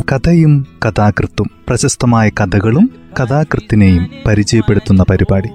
കഥയും 0.00 0.66
കഥാകൃത്തും 0.86 1.50
പ്രശസ്തമായ 1.68 2.28
കഥകളും 2.28 2.90
കഥാകൃത്തിനെയും 3.20 4.10
പരിചയപ്പെടുത്തുന്ന 4.26 5.04
പരിപാടി. 5.10 5.48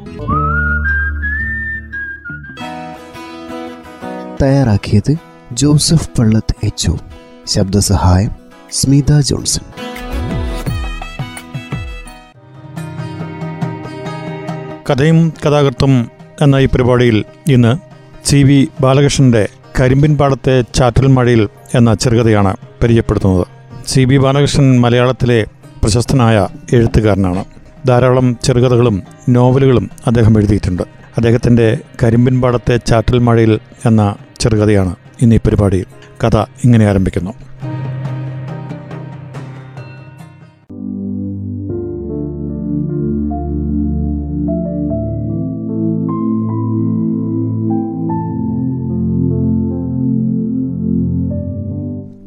തയ്യാറാക്കിയത് 4.43 5.15
ജോസഫ് 5.51 6.09
പള്ളത്ത് 6.19 6.55
എച്ച് 6.63 6.91
ശബ്ദസഹായം 7.47 8.31
സ്മിത 8.71 9.19
ജോൺസൺ. 9.19 9.61
കഥയും 14.89 15.33
കഥാകൃത്തും 15.45 16.09
എന്ന 16.41 16.55
ഈ 16.55 16.65
പരിപാടിയിൽ 16.65 17.23
ഇന്ന് 17.47 17.75
സി 18.27 18.43
വി 18.43 18.69
ബാലകൃഷ്ണന്റെ 18.81 19.49
കരിമ്പിൻ 19.79 20.17
പാടത്തെ 20.17 20.61
ചാറ്റൽ 20.61 21.07
മഴയിൽ 21.07 21.49
എന്ന 21.75 21.93
ചെറുകഥയാണ് 21.93 22.55
പരിചയപ്പെടുത്തുന്നത്. 22.83 23.52
സി 23.87 24.03
ബി 24.03 24.17
ബാലകൃഷ്ണൻ 24.17 24.81
മലയാളത്തിലെ 24.81 25.45
പ്രശസ്തനായ 25.83 26.47
എഴുത്തുകാരനാണ്. 26.73 27.45
ധാരാളം 27.87 28.37
ചെറുകഥകളും 28.43 29.03
നോവലുകളും 29.29 29.89
അദ്ദേഹം 30.07 30.37
എഴുതിയിട്ടുണ്ട്. 30.37 30.83
അദ്ദേഹത്തിന്റെ 31.17 31.77
കരിമ്പിൻ 32.03 32.41
പാടത്തെ 32.41 32.77
ചാറ്റൽ 32.77 33.19
മഴയിൽ 33.19 33.59
എന്ന 33.85 34.15
ചെറുകഥയാണ് 34.39 34.95
ഇന്ന് 35.21 35.35
പരിപാടിയിൽ. 35.35 35.85
കഥ 36.23 36.37
ഇങ്ങനെ 36.37 36.85
ആരംഭിക്കുന്നു. 36.85 37.33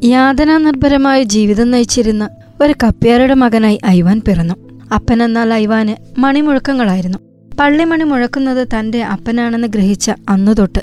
യാതനാനിർഭരമായ 0.03 1.23
ജീവിതം 1.23 1.71
നയിച്ചിരുന്ന 1.71 2.29
ഒരു 2.61 2.73
കപ്പ്യാരുടെ 2.83 3.33
മകനായി 3.33 3.79
ഐവാൻ 3.87 4.21
പിറന്നു. 4.27 4.53
അപ്പനെന്നാൽ 4.93 5.53
ഐവാന് 5.53 6.19
മണിമുഴക്കങ്ങളായിരുന്നു. 6.19 7.17
പള്ളിമണി 7.59 8.03
മുഴക്കുന്നത് 8.03 8.67
തന്റെ 8.67 9.03
അപ്പനാണെന്ന് 9.03 9.67
ഗ്രഹിച്ച 9.67 10.11
അന്നു 10.29 10.51
തൊട്ട് 10.51 10.79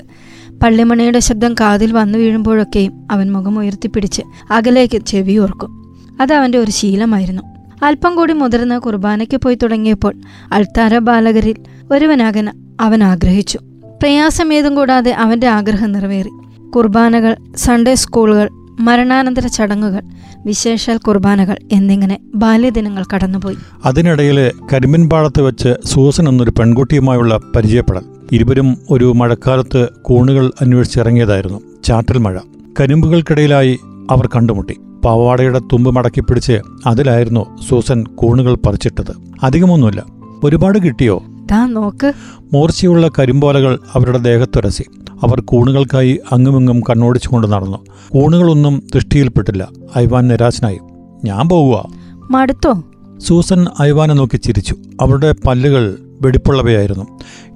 പള്ളിമണിയുടെ 0.63 1.19
ശബ്ദം 1.19 1.53
കാതിൽ 1.53 1.91
വന്നു 1.91 2.17
വീഴുമ്പോഴൊക്കെയും 2.17 3.07
അവൻ 3.11 3.31
മുഖം 3.31 3.59
ഉയർത്തിപ്പിടിച്ച് 3.59 4.21
അകലേക്ക് 4.51 5.05
ചെവിയോർക്കും 5.05 5.97
അത് 6.21 6.33
അവന്റെ 6.33 6.57
ഒരു 6.57 6.71
ശീലമായിരുന്നു. 6.71 7.41
അല്പം 7.83 8.15
കൂടി 8.15 8.33
മുതിർന്ന 8.33 8.77
കുർബാനയ്ക്ക് 8.77 9.37
പോയി 9.37 9.55
തുടങ്ങിയപ്പോൾ 9.55 10.13
അൾത്താര 10.51 10.97
ബാലകരിൽ 10.97 11.55
ഒരുവനാകാൻ 11.91 12.75
അവൻ 12.81 13.03
ആഗ്രഹിച്ചു. 13.03 13.59
പ്രയാസമേതും 14.01 14.75
കൂടാതെ 14.75 15.11
അവന്റെ 15.11 15.47
ആഗ്രഹം 15.47 15.91
നിറവേറി. 15.91 16.29
കുർബാനകൾ 16.69 17.35
സൺഡേ 17.55 17.95
സ്കൂളുകൾ 17.95 18.64
മരണാനന്തര 18.79 19.47
ചടങ്ങുകൾ 19.47 20.01
വിശേഷാൽ 20.45 20.97
കുർബാനകൾ 20.97 21.55
എന്നിങ്ങനെ 21.71 22.19
ബാല്യദിനങ്ങൾ 22.35 23.03
കടന്നുപോയി. 23.13 23.57
അതിനിടയിൽ 23.85 24.51
കരിമ്പിൻപാളത്ത് 24.73 25.41
വെച്ച് 25.41 25.75
സൂസൻ 25.85 26.29
എന്നൊരു 26.29 26.49
പെൺകുട്ടിയുമായുള്ള 26.49 27.39
പരിചയപ്പെടൽ. 27.55 28.01
ഇരുവരും 28.31 28.77
ഒരു 28.91 29.13
മഴക്കാലത്ത് 29.15 29.87
കൂണുകൾ 30.01 30.51
അന്വേഷിച്ചിറങ്ങിയതായിരുന്നു. 30.61 31.61
ചാറ്റൽ 31.83 32.17
മഴ. 32.17 32.39
കരിമ്പുകൾക്കിടയിലായി 32.79 33.79
അവർ 34.11 34.27
കണ്ടുമുട്ടി. 34.27 34.77
പാവാടയുടെ 35.05 35.59
തുമ്പ് 35.59 35.95
മടക്കി 35.95 36.19
പിടിച്ച് 36.19 36.59
അതിലായിരുന്നു 36.85 37.57
സൂസൻ 37.69 38.03
കൂണുകൾ 38.03 38.55
പറിച്ചിട്ടത്. 38.55 39.11
അധികമൊന്നുമില്ല. 39.43 40.05
ഒരുപാട് 40.43 40.79
കിട്ടിയോ? 40.79 41.23
നോക്ക്. 41.53 42.13
മൂർച്ചയുള്ള 42.53 43.09
കരിമ്പോലകൾ 43.19 43.79
അവരുടെ 43.93 44.17
ദേഹത്തുരസി. 44.17 44.83
അവർ 45.23 45.41
കൂണുകൾക്കായി 45.41 46.19
അങ്ങുമിങ്ങും 46.31 46.81
കണ്ണോടിച്ചുകൊണ്ട് 46.89 47.47
നടന്നു. 47.47 47.77
കൂണുകളൊന്നും 48.09 48.83
ദൃഷ്ടിയിൽപ്പെട്ടില്ല. 48.95 49.67
ഐവാൻ 49.97 50.27
നിരാശനായി. 50.27 50.79
ഞാൻ 51.25 51.49
പോകുക 51.49 51.85
മടുത്തോ? 52.31 52.83
സൂസൻ 53.17 53.65
ഐവാനെ 53.81 54.13
നോക്കി 54.13 54.37
ചിരിച്ചു. 54.37 54.75
അവരുടെ 55.01 55.35
പല്ലുകൾ 55.47 55.97
വെടിപ്പുള്ളവയായിരുന്നു. 56.21 57.05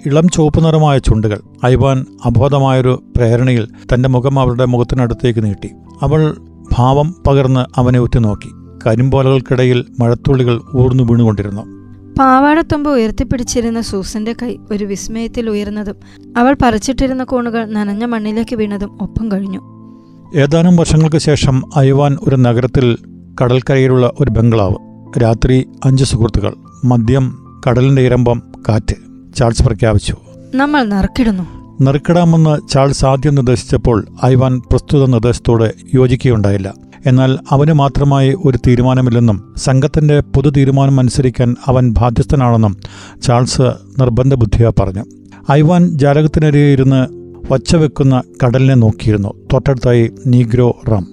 ഇളം 0.06 0.30
ചുവപ്പ് 0.30 0.66
നിറമായ 0.66 0.97
ചുണ്ടുകൾ. 0.97 1.40
ഐവാൻ 1.66 2.06
അബോധമായൊരു 2.25 3.03
പ്രേരണയിൽ 3.18 3.68
തന്റെ 3.94 4.09
മുഖം 4.09 4.40
അവരുടെ 4.40 4.66
മുഖത്തിനടുത്തേക്ക് 4.66 5.46
നീട്ടി. 5.46 5.69
അവൾ 6.02 6.35
ഭാവം 6.72 7.16
പകർന്ന് 7.28 7.80
അവനെ 7.80 8.00
ഉറ്റുനോക്കി. 8.00 8.50
കരിമ്പോലകൾക്കിടയിൽ 8.88 9.85
മഴത്തുള്ളികൾ 10.00 10.62
ഊർന്നു 10.75 11.03
വീണുകൊണ്ടിരുന്നു. 11.03 11.78
പാവാടത്തുമ്പ് 12.19 12.90
ഉയർത്തിപ്പിടിച്ചിരുന്ന 12.90 13.81
സൂസന്റെ 13.81 14.35
കൈ 14.41 14.56
ഒരു 14.72 14.85
വിസ്മയത്തിൽ 14.85 15.50
ഉയർന്നതും 15.50 15.96
അവൾ 16.38 16.57
പറിച്ചിട്ടിരുന്ന 16.62 17.24
കോണുകൾ 17.24 17.66
നനഞ്ഞ 17.66 18.06
മണ്ണിലേക്ക് 18.06 18.56
വീണതും 18.56 18.97
ഒപ്പം 19.02 19.31
കഴിഞ്ഞു. 19.31 19.59
ഏതാനും 20.35 20.75
വർഷങ്ങൾക്ക് 20.75 21.18
ശേഷം 21.18 21.63
അയവാൻ 21.75 22.18
ഒരു 22.28 22.35
നഗരത്തിൽ 22.35 22.97
കടൽക്കരയിലുള്ള 23.41 24.12
ഒരു 24.19 24.31
ബംഗ്ലാവ് 24.31 24.75
രാത്രി 25.24 25.68
അഞ്ച് 25.85 26.03
സുഹൃത്തുക്കൾ 26.03 26.53
മദ്യം 26.85 27.46
കടലിന്റെ 27.69 28.02
ഇരമ്പം 28.02 28.44
കാറ്റ് 28.69 28.96
ചാൾസ് 29.35 29.63
പ്രഖ്യാപിച്ചു. 29.63 30.16
നമ്മൾ 30.56 30.84
നറുക്കിടുന്നു. 30.84 31.78
നറുക്കിടാമെന്ന് 31.81 32.69
ചാൾസ് 32.69 33.06
ആദ്യം 33.06 33.35
നിർദ്ദേശിച്ചപ്പോൾ 33.35 34.06
അയവാൻ 34.24 34.59
പ്രസ്തുത 34.59 35.06
നിർദ്ദേശത്തോട് 35.06 35.74
യോജിക്കുകയുണ്ടായില്ല. 35.94 36.74
എന്നാൽ 37.06 37.38
അവന് 37.50 37.74
മാത്രമായി 37.74 38.36
ഒരു 38.46 38.58
തീരുമാനമില്ലെന്നും 38.68 39.54
സംഘത്തിന്റെ 39.58 40.20
പൊതു 40.20 40.50
തീരുമാനം 40.50 41.00
അനുസരിക്കാൻ 41.00 41.56
അവൻ 41.66 41.92
ബാധ്യസ്ഥനാണെന്നും 41.92 42.78
ചാൾസ് 43.24 43.62
നിർബന്ധ 44.00 44.34
ബുദ്ധിയാ 44.34 44.72
പറഞ്ഞു. 44.80 45.06
ഐവാൻ 45.52 45.98
ജാലകത്തിനരികെ 45.98 46.74
ഇരുന്ന് 46.74 47.08
വച്ചവെക്കുന്ന 47.54 48.22
കടലിനെ 48.46 48.74
നോക്കിയിരുന്നു. 48.74 49.34
തൊട്ടടുത്തായി 49.54 50.12
നീഗ്രോ 50.28 50.82
റം. 50.92 51.08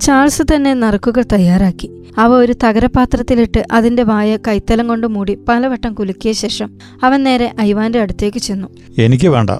ചാൾസ് 0.00 0.42
തന്നെ 0.42 0.74
നറുക്കുകൾ 0.74 1.24
തയ്യാറാക്കി. 1.32 1.90
അവ 2.18 2.32
ഒരു 2.32 2.54
തകരപാത്രത്തിലിട്ട് 2.64 3.64
അതിന്റെ 3.72 4.02
വായ 4.02 4.36
കൈത്തലം 4.36 4.88
കൊണ്ട് 4.88 5.06
മൂടി 5.06 5.38
പലവട്ടം 5.48 5.94
കുലുക്കിയ 5.94 6.32
ശേഷം 6.32 6.70
അവൻ 7.04 7.24
നേരെ 7.24 7.54
ഐവാന്റെ 7.60 8.00
അടുത്തേക്ക് 8.00 8.38
ചെന്നു. 8.38 8.68
എനിക്ക് 8.98 9.28
വേണ്ട. 9.28 9.50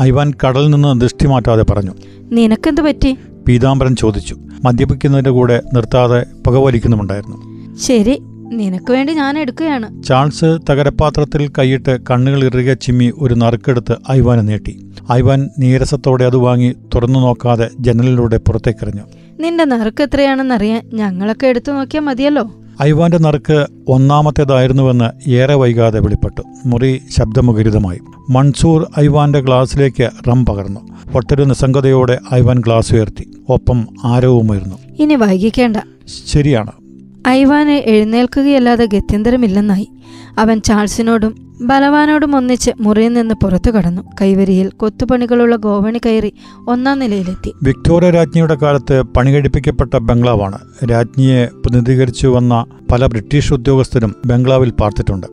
ഐവാൻ 0.00 0.32
കടലിൽ 0.46 0.70
നിന്ന് 0.70 1.00
ദൃഷ്ടി 1.00 1.26
മാറ്റാതെ 1.26 1.62
പറഞ്ഞു. 1.62 1.90
നിനക്കെന്ത് 2.22 2.80
പറ്റി? 2.80 3.16
പീതാംബരൻ 3.50 3.96
ചോദിച്ചു. 3.96 4.34
മദ്യപിക്കുന്നതിന്റെ 4.64 5.30
കൂടെ 5.30 5.62
നിർത്താതെ 5.74 6.24
പുകവലിക്കുന്നുമുണ്ടായിരുന്നു 6.46 7.38
ശരി 7.76 8.18
നിനക്ക് 8.52 8.92
വേണ്ടി 8.92 9.12
ഞാൻ 9.12 9.38
എടുക്കുകയാണ്. 9.38 10.02
ചാൾസ് 10.02 10.58
തകരപാത്രത്തിൽ 10.70 11.50
കൈയിട്ട് 11.58 11.98
കണ്ണുകൾ 12.10 12.44
ഇറുകെ 12.44 12.74
ചിമ്മി 12.74 13.12
ഒരു 13.18 13.34
നറുക്കെടുത്ത് 13.34 13.96
ഐവാനെ 14.10 14.42
നീട്ടി. 14.42 14.90
ഐവാൻ 15.12 15.50
നീരസത്തോടെ 15.58 16.24
അത് 16.24 16.36
വാങ്ങി 16.36 16.74
തുറന്നു 16.94 17.18
നോക്കാതെ 17.18 17.70
ജനലിലൂടെ 17.80 18.36
പുറത്തേക്കെറിഞ്ഞു 18.36 19.04
നിന്റെ 19.40 19.64
നറുക്ക് 19.64 20.02
എത്രയാണെന്നറിയാൻ 20.02 20.90
ഞങ്ങളൊക്കെ 20.94 21.46
എടുത്തു 21.46 21.72
നോക്കിയാൽ 21.72 22.02
മതിയല്ലോ. 22.02 22.44
ഐവാന്റെ 22.82 23.18
നറുക്ക് 23.18 23.66
ഒന്നാമത്തേതായിരുന്നുവെന്ന് 23.88 25.30
ഏറെ 25.30 25.54
വൈകാതെ 25.54 26.00
വെളിപ്പെട്ടു. 26.00 26.42
മുറി 26.66 27.02
ശബ്ദമുഖരിതമായി. 27.18 27.98
മൺസൂർ 28.30 28.86
ഐവാന്റെ 29.00 29.40
ഗ്ലാസ്സിലേക്ക് 29.40 30.10
റം 30.28 30.46
പകർന്നു. 30.46 30.80
ഒട്ടൊരു 31.14 31.42
നിസ്സംഗതയോടെ 31.42 32.18
ഐവാൻ 32.34 32.60
ഗ്ലാസ് 32.60 32.94
ഉയർത്തി. 32.94 33.30
ഒപ്പം 33.48 33.86
ആരവുമുയർന്നു. 34.04 34.74
ഇനി 34.98 35.14
വൈകിക്കേണ്ട. 35.14 35.76
ശരിയാണ്. 36.26 36.72
ഐവാനെ 37.28 37.82
എഴുന്നേൽക്കുകയല്ലാതെ 37.86 38.86
ഗത്യന്തരമില്ലെന്നായി. 38.86 39.88
അവൻ 40.38 40.60
ചാൾസിനോടും 40.60 41.50
ബലവാനോടും 41.60 42.36
ഒന്നിച്ച് 42.36 42.70
മുറിയിൽ 42.80 43.12
നിന്ന് 43.12 43.34
പുറത്തു 43.34 43.70
കടന്നു. 43.70 44.02
കൈവരിയിൽ 44.20 44.68
കൊത്തുപണികളുള്ള 44.68 45.56
ഗോവണി 45.56 45.98
കയറി 45.98 46.32
ഒന്നാം 46.68 46.98
നിലയിലെത്തി. 46.98 47.52
വിക്ടോറിയ 47.62 48.10
രാജ്ഞിയുടെ 48.10 48.54
കാലത്ത് 48.54 49.02
പണികഴിപ്പിക്കപ്പെട്ട 49.02 49.96
ബംഗ്ലാവാണ്. 49.96 50.58
രാജ്ഞിയെ 50.90 51.46
പ്രതിനിധീകരിച്ചു 51.46 52.28
വന്ന 52.28 52.64
പല 52.92 53.06
ബ്രിട്ടീഷ് 53.06 53.52
ഉദ്യോഗസ്ഥരും 53.52 54.14
ബംഗ്ലാവിൽ 54.26 54.70
പാർത്തിട്ടുണ്ട്. 54.70 55.26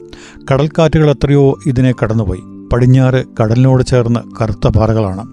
കടൽക്കാറ്റുകൾ 0.52 1.10
എത്രയോ 1.10 1.60
ഇതിനെ 1.66 1.94
കടന്നുപോയി. 2.04 2.40
പടിഞ്ഞാറ് 2.74 3.24
കടലിനോട് 3.42 3.84
ചേർന്ന് 3.84 4.20
കറുത്ത 4.42 4.68
പാറകളാണ്. 4.68 5.28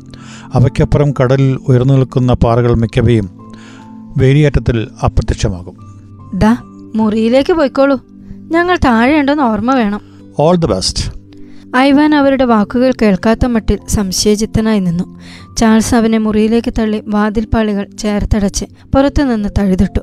അവയ്ക്കപ്പുറം 0.54 1.12
കടലിൽ 1.12 1.59
ഉയർന്നു 1.69 1.94
നിൽക്കുന്ന 1.94 2.32
പാറകൾ 2.32 2.75
മിക്കവയും 2.75 3.53
വേലിയേറ്റത്തിൽ 4.16 4.89
അപ്രത്യക്ഷമാകും. 5.04 5.94
ദാ 6.34 6.56
മുറിയിലേക്ക് 6.94 7.53
പോയിക്കോളൂ. 7.53 8.00
ഞങ്ങൾ 8.50 8.76
താഴെയുണ്ടെന്ന് 8.84 9.42
ഓർമ്മ 9.42 9.74
വേണം. 9.74 10.00
ഓൾ 10.38 10.56
ദി 10.56 10.66
ബെസ്റ്റ് 10.66 11.15
ഐവാൻ 11.76 12.15
അവരുടെ 12.15 12.44
വാക്കുകൾ 12.44 12.92
കേൾക്കാത്ത 13.03 13.47
മട്ടിൽ 13.47 13.78
സംശയചിത്തനായി 13.88 14.80
നിന്നു. 14.80 15.21
ചാൾസ് 15.56 15.94
അവനെ 15.94 16.18
മുറിയിലേക്ക് 16.18 16.72
തള്ളി 16.78 17.03
വാതിൽപ്പാളികൾ 17.06 17.88
ചേർത്തടച്ച് 17.98 18.65
പുറത്തുനിന്ന് 18.65 19.48
തഴുതിട്ടു. 19.59 20.00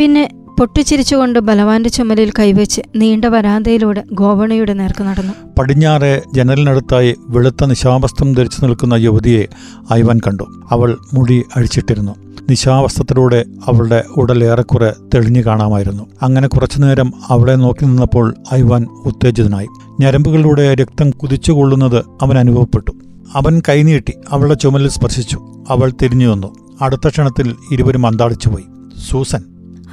പിന്നെ 0.00 0.41
പൊട്ടിച്ചിരിച്ചുകൊണ്ട് 0.62 1.38
ബലവാന്റെ 1.38 1.90
ചുമലിൽ 1.90 2.32
കൈവച്ച് 2.38 2.80
നീണ്ട 2.96 3.24
വരാന്തയിലൂടെ 3.24 4.04
ഗോവണയുടെ 4.12 4.72
നേർക്ക് 4.72 5.04
നടന്നു. 5.04 5.32
പടിഞ്ഞാറെ 5.58 6.22
ജനലിനടുത്തായി 6.34 7.14
വെളുത്ത 7.28 7.64
നിശാവസ്ത്രം 7.64 8.32
ധരിച്ചു 8.32 8.66
നിൽക്കുന്ന 8.66 8.94
യുവതിയെ 8.94 9.46
ഐവാൻ 9.92 10.20
കണ്ടു. 10.26 10.42
അവൾ 10.70 10.98
മുടി 11.14 11.44
അഴിച്ചിട്ടിരുന്നു. 11.56 12.14
നിശാവസ്ത്രത്തിലൂടെ 12.50 13.44
അവളുടെ 13.66 14.04
ഉടലേറെക്കുറെ 14.16 14.94
തെളിഞ്ഞു 15.14 15.40
കാണാമായിരുന്നു. 15.40 16.06
അങ്ങനെ 16.22 16.48
കുറച്ചുനേരം 16.48 17.12
അവളെ 17.28 17.52
നോക്കി 17.52 17.84
നിന്നപ്പോൾ 17.84 18.34
ഐവാൻ 18.54 18.86
ഉത്തേജിതനായി. 19.04 19.68
ഞരമ്പുകളിലൂടെ 20.00 20.74
രക്തം 20.74 21.10
കുതിച്ചുകൊള്ളുന്നത് 21.10 21.98
അവൻ 21.98 22.38
അനുഭവപ്പെട്ടു. 22.38 22.90
അവൻ 23.34 23.62
കൈനീട്ടി 23.68 24.12
അവളുടെ 24.30 24.54
ചുമലിൽ 24.54 24.88
സ്പർശിച്ചു. 24.88 25.64
അവൾ 25.68 25.92
തിരിഞ്ഞു 26.02 26.28
വന്നു. 26.28 26.54
അടുത്ത 26.82 27.08
ക്ഷണത്തിൽ 27.08 27.56
ഇരുവരും 27.72 28.06
അന്താളിച്ചുപോയി. 28.06 28.64
സൂസൻ. 29.10 29.42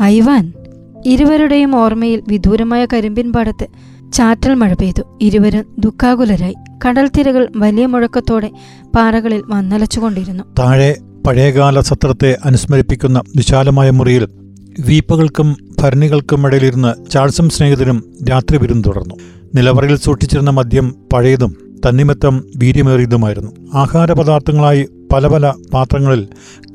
ഐവാൻ 0.02 0.54
ഇരുവരുടെയും 1.06 1.76
ഓർമ്മയിൽ 1.76 2.24
വിദൂരമായ 2.28 2.86
കരിമ്പിൻ 2.86 3.34
പാടത്ത് 3.34 3.68
ചാറ്റൽ 4.14 4.54
മഴ 4.54 4.74
പെയ്തു. 4.74 5.18
ഇരുവരും 5.22 5.66
ദുഃഖാകുലരായി. 5.80 6.56
കടൽത്തിരകൾ 6.88 7.48
വലിയ 7.56 7.86
മുഴക്കത്തോടെ 7.86 8.52
പാറകളിൽ 8.96 9.44
വന്നലച്ചുകൊണ്ടിരുന്നു. 9.48 10.44
താഴെ 10.60 10.98
പഴയകാല 11.28 11.80
സത്രത്തെ 11.80 12.38
അനുസ്മരിപ്പിക്കുന്ന 12.46 13.22
വിശാലമായ 13.36 13.90
മുറിയിൽ 13.90 14.28
വീപ്പകൾക്കും 14.80 15.56
ഭരണികൾക്കും 15.80 16.48
ഇടയിലിരുന്ന് 16.48 17.12
ചാൾസും 17.12 17.50
സ്നേഹിതനും 17.50 18.14
രാത്രി 18.30 18.58
വിരുന്ന് 18.58 18.84
തുടർന്നു. 18.88 19.16
നിലവറയിൽ 19.56 19.96
സൂക്ഷിച്ചിരുന്ന 19.96 20.50
മദ്യം 20.50 20.96
പഴയതും 21.14 21.56
തന്നിമത്തം 21.88 22.44
വീര്യമേറിയതുമായിരുന്നു. 22.58 23.52
ആഹാരപദാർത്ഥങ്ങളായി 23.74 24.88
പല 25.14 25.28
പല 25.28 25.54
പാത്രങ്ങളിൽ 25.74 26.28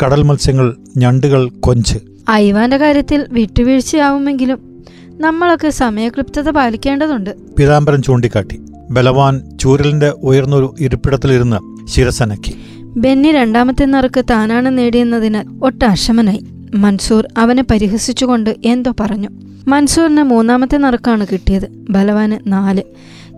കടൽ 0.05 0.23
മത്സ്യങ്ങൾ 0.23 0.77
ഞണ്ടുകൾ 0.97 1.49
കൊഞ്ച്. 1.49 2.14
ഐവാന്റെ 2.31 2.77
കാര്യത്തിൽ 2.77 3.27
വിട്ടുവീഴ്ചയാവുമെങ്കിലും 3.29 4.85
നമ്മളൊക്കെ 5.21 5.71
സമയക്ലിപ്തത 5.71 6.51
പാലിക്കേണ്ടതുണ്ട്. 6.51 7.37
പീതാംബരൻ 7.59 8.03
ചൂണ്ടിക്കാട്ടി. 8.03 8.61
ബലവാൻ 8.91 9.59
ചൂരലിന്റെ 9.61 10.09
ഉയർന്നൊരു 10.11 10.75
ഇരിപ്പിടത്തിലിരുന്ന് 10.81 11.87
ശിരസനക്കി. 11.89 12.59
ബെന്നി 12.81 13.33
രണ്ടാമത്തെ 13.33 13.85
നറുക്ക് 13.85 14.25
താനാണ് 14.31 14.79
നേടിയെന്നതിനാൽ 14.79 15.47
ഒട്ടാശമനായി. 15.63 16.45
മൻസൂർ 16.75 17.29
അവനെ 17.39 17.63
പരിഹസിച്ചുകൊണ്ട് 17.63 18.57
എന്തോ 18.65 18.95
പറഞ്ഞു. 19.01 19.29
മൻസൂറിന് 19.69 20.23
മൂന്നാമത്തെ 20.23 20.79
നറുക്കാണ് 20.79 21.27
കിട്ടിയത്. 21.33 21.69
ബലവാന് 21.91 22.53
നാല്. 22.53 22.83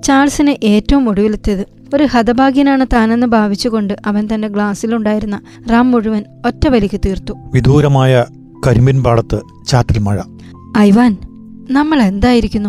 ചാൾസിന് 0.04 0.54
ഏറ്റവും 0.62 1.08
ഒടുവിലെത്തിയത്. 1.08 1.66
ഒരു 1.94 2.04
ഹതഭാഗ്യനാണ് 2.04 2.86
താനെന്ന് 2.92 3.26
ഭാവിച്ചുകൊണ്ട് 3.26 3.94
അവൻ 4.06 4.28
തന്റെ 4.34 4.48
ഗ്ലാസ്സിലുണ്ടായിരുന്ന 4.48 5.40
റാം 5.70 5.90
മുഴുവൻ 5.90 6.24
ഒറ്റ 6.46 6.68
വലിക്ക് 6.68 7.00
തീർത്തു. 7.06 7.34
വിദൂരമായ 7.54 8.24
കരിമ്പിൻ 8.66 9.02
പാടത്ത് 9.02 9.40
ചാറ്റൽ 9.68 9.98
മഴ. 9.98 10.20
ഐവാൻ 10.78 11.16
നമ്മൾ 11.70 12.02
എന്തായിരിക്കുന്നു? 12.02 12.68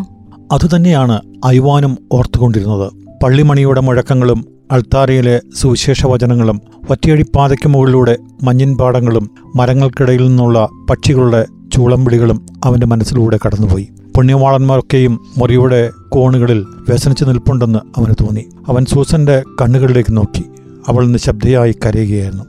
അതുതന്നെയാണ് 0.52 1.22
ഐവാനും 1.48 1.98
ഓർത്തുകൊണ്ടിരുന്നത്. 2.12 2.92
പള്ളിമണിയുടെ 3.24 3.82
മുഴക്കങ്ങളും 3.82 4.46
അൾത്താരയിലെ 4.72 5.42
സുവിശേഷ 5.56 6.06
വചനങ്ങളും 6.06 6.62
ഒറ്റയടിപ്പാതയ്ക്ക് 6.90 7.68
മുകളിലൂടെ 7.68 8.18
മഞ്ഞിൻ 8.44 8.78
പാടങ്ങളും 8.78 9.30
മരങ്ങൾക്കിടയിൽ 9.56 10.28
നിന്നുള്ള 10.28 10.70
പക്ഷികളുടെ 10.90 11.46
ചൂളം 11.74 12.04
വിളികളും 12.04 12.46
അവന്റെ 12.66 12.88
മനസ്സിലൂടെ 12.88 13.40
കടന്നുപോയി. 13.46 13.90
പുണ്യവാളന്മാരൊക്കെയും 14.16 15.20
മുറിയുടെ 15.38 15.90
കോണുകളിൽ 16.10 16.66
വ്യസനിച്ചു 16.90 17.26
നിൽപ്പുണ്ടെന്ന് 17.26 17.80
അവന് 17.98 18.14
തോന്നി. 18.22 18.46
അവൻ 18.68 18.86
സൂസന്റെ 18.86 19.44
കണ്ണുകളിലേക്ക് 19.62 20.18
നോക്കി. 20.18 20.44
അവൾ 20.88 21.08
നിശബ്ദയായി 21.08 21.76
കരയുകയായിരുന്നു. 21.86 22.44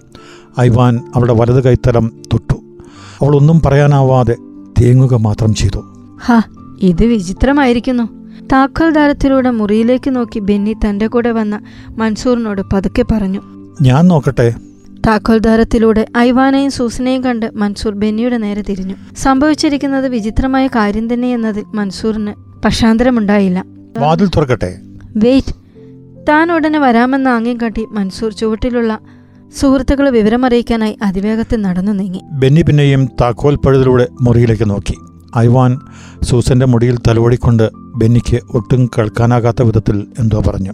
ഐവാൻ 0.60 1.00
അവളുടെ 1.14 1.32
വലത് 1.32 1.64
കൈത്തലം 1.64 2.12
തൊട്ടു. 2.32 2.57
അവൾ 3.22 3.36
ഒന്നും 3.36 3.62
പറയാനാവാതെ 3.66 4.36
തേങ്ങുക 4.80 5.14
മാത്രം 5.14 5.54
ചെയ്തു. 5.54 5.84
ഹാ 6.24 6.42
ഇത് 6.82 7.04
വിചിത്രമായിരിക്കുന്നു. 7.04 8.08
താക്കോൽദാരത്തിലൂടെ 8.52 9.50
മുറിയിലേക്ക് 9.50 10.16
നോക്കി 10.16 10.38
ബെന്നി 10.38 10.76
തന്റെ 10.88 11.06
കൂടെ 11.06 11.30
വന്ന 11.30 11.60
മൻസൂറിനോട് 11.90 12.62
പതുക്കെ 12.72 13.04
പറഞ്ഞു. 13.10 13.40
ഞാൻ 13.82 14.08
നോക്കട്ടെ. 14.08 14.54
താക്കോൽദാരത്തിലൂടെ 15.06 16.06
ഐവാനയും 16.18 16.70
സൂസനയും 16.70 17.24
കണ്ട് 17.24 17.50
മൻസൂർ 17.54 17.94
ബെന്നിയുടെ 17.94 18.36
നേരെ 18.36 18.62
തിരിഞ്ഞു. 18.62 18.94
സംഭവിച്ചിരിക്കുന്നത് 19.16 20.08
വിചിത്രമായ 20.08 20.66
കാര്യം 20.66 21.14
തന്നെ 21.14 21.34
എന്നതിൽ 21.34 21.64
മൻസൂറിന് 21.74 22.34
പക്ഷാന്തരമുണ്ടായില്ല. 22.64 23.64
വാതിൽ 23.98 24.28
തുറക്കട്ടെ. 24.28 24.78
വെയിറ്റ് 25.16 25.54
താൻ 26.28 26.52
ഉടനെ 26.52 26.78
വരാമെന്ന് 26.78 27.30
ആംഗ്യം 27.30 27.56
കാട്ടി 27.56 27.86
മൻസൂർ 27.92 28.32
ചുവട്ടിലുള്ള 28.32 28.98
സുഹൃത്തുക്കളെ 29.56 30.10
വിവരമറിയിക്കാനായി 30.10 30.96
അതിവേഗത്തിൽ 31.02 31.60
നടന്നു 31.60 31.92
നീങ്ങി. 31.92 32.20
ബെന്നി 32.32 32.62
പിന്നെയും 32.62 33.06
താക്കോൽ 33.20 33.56
പഴുതിലൂടെ 33.56 34.08
മുറിയിലേക്ക് 34.20 34.70
നോക്കി. 34.70 34.94
ഐവാൻ 35.38 35.78
സൂസന്റെ 36.22 36.66
മുടിയിൽ 36.66 36.98
തലോടിക്കൊണ്ട് 37.08 37.70
ബെന്നിക്ക് 37.96 38.40
ഒട്ടും 38.50 38.90
കേൾക്കാനാകാത്ത 38.98 39.62
വിധത്തിൽ 39.62 40.06
എന്തോ 40.18 40.42
പറഞ്ഞു. 40.46 40.72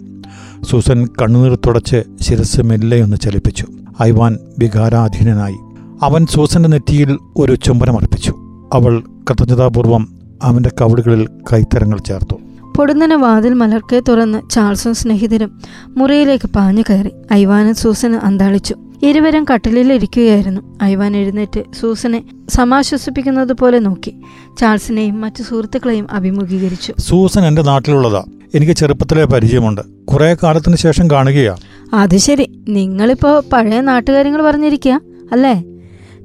സൂസൻ 0.69 1.07
കണ്ണുനീർ 1.21 1.55
തുടച്ച് 1.55 2.03
ശിരസ് 2.21 2.61
മെല്ലെയൊന്ന് 2.61 3.17
ചലിപ്പിച്ചു. 3.17 3.65
ഐവാൻ 4.03 4.37
വികാരാധീനനായി. 4.59 5.55
അവൻ 6.01 6.25
സൂസന്റെ 6.25 6.69
നെറ്റിയിൽ 6.69 7.17
ഒരു 7.37 7.55
ചുംബനം 7.55 7.97
അർപ്പിച്ചു. 7.97 8.31
അവൾ 8.73 9.03
കൃതജ്ഞതാപൂർവം 9.29 10.07
അവന്റെ 10.43 10.71
കവിളുകളിൽ 10.81 11.27
കൈത്തരങ്ങൾ 11.53 11.97
ചേർത്തു. 11.97 12.35
പൊടുന്നനെ 12.75 13.15
വാതിൽ 13.15 13.53
മലർക്കെ 13.53 14.01
തുറന്ന് 14.07 14.49
ചാൾസും 14.49 14.95
സ്നേഹിതരും 14.95 15.61
മുറിയിലേക്ക് 15.87 16.47
പാഞ്ഞു 16.47 16.83
കയറി. 16.89 17.11
ഐവാനും 17.33 17.75
സൂസനും 17.75 18.21
അന്താളിച്ചു. 18.21 18.75
ഇരുവരും 19.03 19.45
കട്ടിലിൽ 19.53 19.93
ഇരിക്കുകയായിരുന്നു. 19.93 20.79
ഐവാൻ 20.83 21.17
എഴുന്നേറ്റ് 21.17 21.63
സൂസനെ 21.79 22.23
സമാശ്വസിപ്പിക്കുന്നത് 22.49 23.53
പോലെ 23.53 23.79
നോക്കി. 23.79 24.15
ചാൾസിനെയും 24.59 25.21
മറ്റു 25.21 25.43
സുഹൃത്തുക്കളെയും 25.43 26.07
അഭിമുഖീകരിച്ചു. 26.11 26.93
സൂസൻ 26.99 27.45
എന്റെ 27.45 27.61
നാട്ടിലുള്ളതാ. 27.61 28.23
എനിക്ക് 28.55 28.73
ചെറുപ്പത്തിലെ 28.73 29.25
പരിചയമുണ്ട്. 29.25 29.81
കുറെ 30.05 30.37
കാലത്തിന് 30.43 30.75
ശേഷം 30.75 31.11
കാണുകയാ. 31.11 31.55
അത് 31.93 32.17
ശരി. 32.17 32.65
നിങ്ങളിപ്പോ 32.69 33.43
പഴയ 33.53 33.81
നാട്ടുകാര്യങ്ങൾ 33.81 34.41
പറഞ്ഞിരിക്കുക 34.41 35.01
അല്ലേ? 35.31 35.63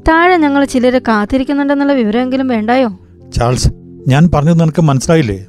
താഴെ 0.08 0.36
ഞങ്ങൾ 0.36 0.64
ചിലരെ 0.64 0.98
കാത്തിരിക്കുന്നുണ്ടെന്നുള്ള 0.98 1.92
വിവരമെങ്കിലും 1.92 2.48
വേണ്ടായോ? 2.48 2.98
ചാൾസ് 3.36 3.68
ഞാൻ 4.08 4.30
പറഞ്ഞത് 4.34 4.60
നിനക്ക് 4.60 4.82
മനസ്സിലായില്ലേ? 4.82 5.46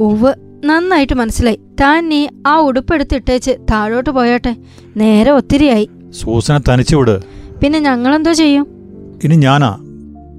ഉവ് 0.00 0.34
നന്നായിട്ട് 0.64 1.12
മനസ്സിലായി. 1.12 1.60
താൻ 1.80 2.08
നീ 2.08 2.28
ആ 2.46 2.56
ഉടുപ്പെടുത്തിട്ടേച്ച് 2.56 3.50
താഴോട്ട് 3.72 4.10
പോയാട്ടെ. 4.10 4.56
നേരെ 4.96 5.30
ഒത്തിരിയായി. 5.30 5.90
സൂസനെ 6.10 6.60
തനിച്ചു 6.72 6.96
വിട്. 6.96 7.20
പിന്നെ 7.60 7.78
ഞങ്ങളെന്തോ 7.78 8.32
ചെയ്യും? 8.32 8.66
ഇനി 9.24 9.36
ഞാനാ. 9.36 9.78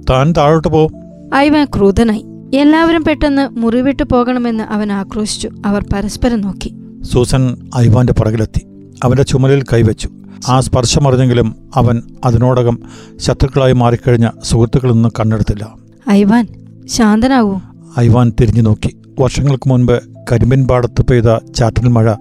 താൻ 0.10 0.34
താഴോട്ട് 0.38 0.68
പോ. 0.68 0.88
ഐവൻ 1.36 1.66
ക്രൂതനായി. 1.66 2.26
എല്ലാവരും 2.56 3.04
പെട്ടെന്ന് 3.04 3.50
മുറിവിട്ട് 3.50 4.04
പോകണമെന്ന് 4.04 4.64
അവൻ 4.64 4.92
ആക്രോശിച്ചു. 4.92 5.50
അവർ 5.66 5.86
പരസ്പരം 5.94 6.42
നോക്കി. 6.42 6.76
സൂസൻ 7.02 7.70
ഐവാന്റെ 7.78 8.14
പുറകിലെത്തി. 8.14 8.66
അവന്റെ 9.04 9.24
ചുമലിൽ 9.24 9.62
കൈവച്ചു. 9.62 10.10
ആ 10.48 10.60
സ്പർശം 10.60 10.62
സ്പർശമറിഞ്ഞെങ്കിലും 10.62 11.56
അവൻ 11.76 12.02
അതിനോടകം 12.26 12.80
ശത്രുക്കളായി 13.16 13.74
മാറിക്കഴിഞ്ഞ 13.74 14.30
സുഹൃത്തുക്കളിൽ 14.44 14.94
നിന്ന് 14.94 15.10
കണ്ണെടുത്തില്ല. 15.20 15.76
ഐവാൻ 16.10 16.48
ശാന്തനാകൂ 16.86 17.60
ഐവാൻ 18.00 18.34
തിരിഞ്ഞു 18.42 18.62
നോക്കി. 18.62 18.99
വർഷങ്ങൾക്ക് 19.20 19.70
മുൻപ് 19.70 20.00
കരിമ്പിൻ 20.32 20.68
പാടത്ത് 20.68 21.02
പെയ്ത 21.02 21.38
ചാറ്റൽ 21.56 21.88
മഴ 21.88 22.14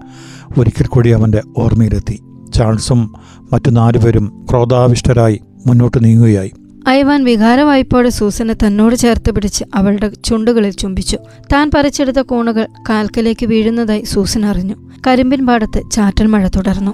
ഒരിക്കൽ 0.57 0.87
കൂടി 0.87 1.09
അവന്റെ 1.09 1.41
ഓർമ്മയിലെത്തി. 1.57 2.21
ചാൾസും 2.55 3.13
മറ്റു 3.53 3.69
നാലുപേരും 3.69 4.45
ക്രോധാവിഷ്ടരായി 4.49 5.39
മുന്നോട്ട് 5.67 6.03
നീങ്ങുകയായി. 6.03 6.51
ഐവാൻ 6.89 7.23
വികാരവായ്പോടെ 7.23 8.09
സൂസനെ 8.09 8.53
തന്നോട് 8.53 8.95
ചേർത്ത് 8.95 9.31
പിടിച്ച് 9.31 9.65
അവളുടെ 9.75 10.11
ചുണ്ടുകളിൽ 10.25 10.71
ചുംബിച്ചു. 10.71 11.17
താൻ 11.53 11.71
പറിച്ചെടുത്ത 11.75 12.17
കോണുകൾ 12.17 12.67
കാൽക്കലേക്ക് 12.89 13.45
വീഴുന്നതായി 13.45 14.01
സൂസൻ 14.01 14.45
അറിഞ്ഞു. 14.45 14.75
കരിമ്പിൻ 15.07 15.47
പാടത്ത് 15.47 15.91
ചാറ്റൽ 15.91 16.25
മഴ 16.25 16.47
തുടർന്നു. 16.47 16.91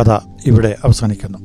കഥ 0.00 0.10
ഇവിടെ 0.46 0.76
അവസാനിക്കുന്നു. 0.84 1.38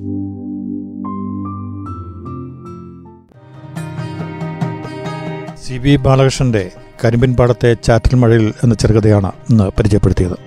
സി 5.68 5.78
ബി 5.78 5.96
ബാലകൃഷ്ണന്റെ 5.96 6.72
കരിമ്പിൻ 7.06 7.36
പാടത്തെ 7.36 7.74
ചാറ്റൽ 7.74 8.16
മഴയിൽ 8.16 8.54
എന്ന 8.64 8.74
ചെറുകഥയാണ് 8.74 9.32
ഇന്ന് 9.50 9.64
പരിചയപ്പെടുത്തിയത്. 9.64 10.38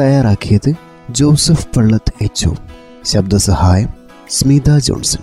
തയ്യാറാക്കിയത് 0.00 0.74
ജോസഫ് 1.10 1.68
പള്ളത്ത് 1.76 2.12
എച്ച് 2.20 2.48
ശബ്ദസഹായം 3.04 3.88
സ്മിത 4.30 4.78
ജോൺസൺ. 4.78 5.22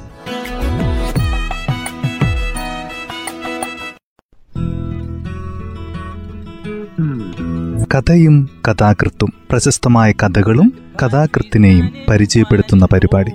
കഥയും 7.96 8.50
കഥാകൃത്തും 8.68 9.34
പ്രശസ്തമായ 9.51 10.12
കഥകളും 10.12 10.74
കഥാകൃത്തിനെയും 11.04 11.92
പരിചയപ്പെടുത്തുന്ന 12.10 12.88
പരിപാടി. 12.94 13.32